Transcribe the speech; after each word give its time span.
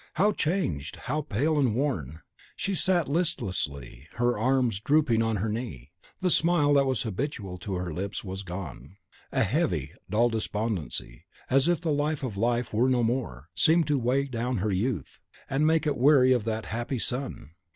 How 0.15 0.31
changed! 0.31 0.95
How 1.03 1.21
pale 1.21 1.59
and 1.59 1.75
worn! 1.75 2.21
She 2.55 2.73
sat 2.73 3.07
listlessly, 3.07 4.07
her 4.15 4.35
arms 4.35 4.79
dropping 4.79 5.21
on 5.21 5.35
her 5.35 5.47
knee; 5.49 5.91
the 6.21 6.31
smile 6.31 6.73
that 6.73 6.87
was 6.87 7.03
habitual 7.03 7.59
to 7.59 7.75
her 7.75 7.93
lips 7.93 8.23
was 8.23 8.41
gone. 8.41 8.97
A 9.31 9.43
heavy, 9.43 9.91
dull 10.09 10.29
despondency, 10.29 11.25
as 11.51 11.67
if 11.67 11.81
the 11.81 11.91
life 11.93 12.23
of 12.23 12.35
life 12.35 12.73
were 12.73 12.89
no 12.89 13.03
more, 13.03 13.49
seemed 13.53 13.85
to 13.89 13.99
weigh 13.99 14.23
down 14.25 14.57
her 14.57 14.71
youth, 14.71 15.21
and 15.47 15.67
make 15.67 15.85
it 15.85 15.95
weary 15.95 16.33
of 16.33 16.45
that 16.45 16.65
happy 16.73 16.97
sun! 16.97 17.51